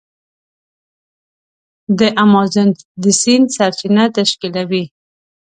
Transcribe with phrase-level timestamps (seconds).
[1.99, 2.69] د امازون
[3.01, 4.83] د سیند سرچینه تشکیلوي.